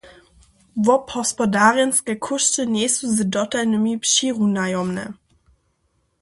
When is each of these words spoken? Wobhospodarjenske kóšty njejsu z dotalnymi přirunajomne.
Wobhospodarjenske 0.85 2.13
kóšty 2.27 2.61
njejsu 2.75 3.03
z 3.15 3.17
dotalnymi 3.33 3.93
přirunajomne. 4.05 5.05